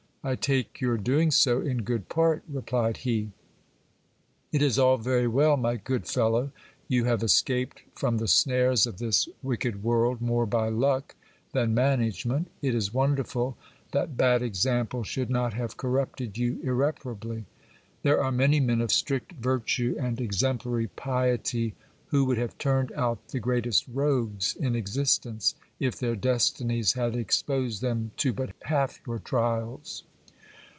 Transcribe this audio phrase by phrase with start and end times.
[0.23, 3.31] I take your doing so in good part, replied he.
[4.51, 6.51] It is all very well, my good fellow:
[6.87, 11.15] you have escaped from the snares of this wick ed world more by luck
[11.53, 13.57] than management: it is wonderful
[13.93, 17.45] that bad example should not have corrupted you irreparably.
[18.03, 21.73] There are many men of strict virtue and exemplary piety,
[22.09, 27.81] who would have turned out the greatest rogues in existence, if their destinies had exposed
[27.81, 30.03] them to but half your trials.